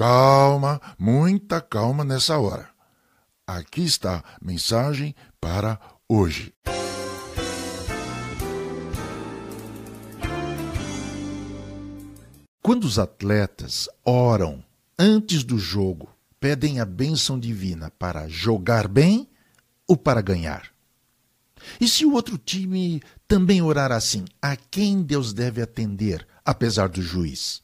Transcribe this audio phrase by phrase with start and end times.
[0.00, 2.70] Calma, muita calma nessa hora.
[3.46, 6.54] Aqui está a mensagem para hoje.
[12.62, 14.64] Quando os atletas oram
[14.98, 16.08] antes do jogo,
[16.40, 19.28] pedem a bênção divina para jogar bem
[19.86, 20.72] ou para ganhar?
[21.78, 27.02] E se o outro time também orar assim, a quem Deus deve atender, apesar do
[27.02, 27.62] juiz?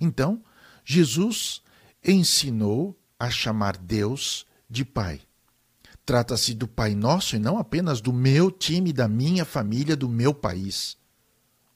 [0.00, 0.42] Então,
[0.90, 1.62] Jesus
[2.04, 5.20] ensinou a chamar Deus de Pai.
[6.04, 10.32] Trata-se do Pai Nosso e não apenas do meu time, da minha família, do meu
[10.32, 10.98] país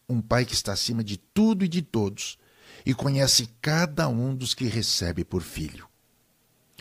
[0.08, 2.38] um Pai que está acima de tudo e de todos
[2.84, 5.86] e conhece cada um dos que recebe por filho.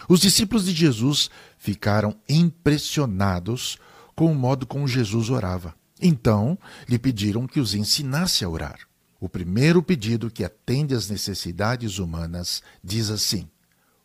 [0.09, 3.77] Os discípulos de Jesus ficaram impressionados
[4.15, 5.73] com o modo como Jesus orava.
[6.01, 6.57] Então,
[6.87, 8.79] lhe pediram que os ensinasse a orar.
[9.23, 13.47] O primeiro pedido que atende às necessidades humanas diz assim: